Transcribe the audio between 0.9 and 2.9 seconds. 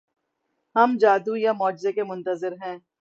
جادو یا معجزے کے منتظر ہیں۔